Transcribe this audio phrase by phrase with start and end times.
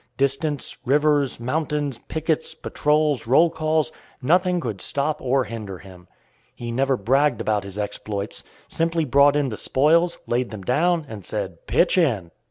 [0.17, 6.07] Distance, rivers, mountains, pickets, patrols, roll calls, nothing could stop or hinder him.
[6.55, 11.23] He never bragged about his exploits; simply brought in the spoils, laid them down, and
[11.23, 12.31] said, "Pitch in."